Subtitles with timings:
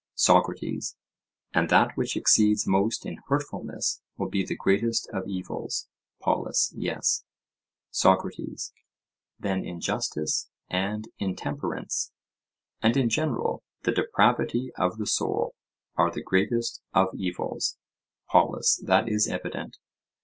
[0.15, 0.95] SOCRATES:
[1.53, 5.87] And that which exceeds most in hurtfulness will be the greatest of evils?
[6.21, 7.23] POLUS: Yes.
[7.91, 8.73] SOCRATES:
[9.39, 12.11] Then injustice and intemperance,
[12.81, 15.53] and in general the depravity of the soul,
[15.97, 17.77] are the greatest of evils?
[18.27, 19.77] POLUS: That is evident.